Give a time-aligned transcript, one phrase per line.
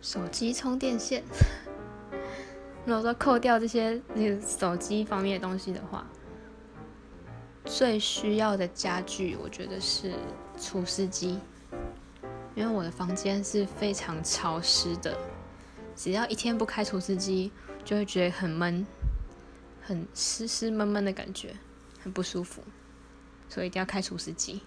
[0.00, 1.22] 手机充电线。
[2.84, 6.06] 如果说扣掉这些那个手机方面的东西的话
[7.66, 10.14] 最需要的家具我觉得是
[10.58, 11.38] 除湿机。
[12.54, 15.16] 因为我的房间是非常潮湿的
[15.94, 17.52] 只要一天不开除湿机
[17.84, 18.86] 就会觉得很闷
[19.82, 21.54] 很湿湿闷闷的感觉
[22.02, 22.62] 很不舒服。
[23.48, 24.60] 所以一定要开除湿机。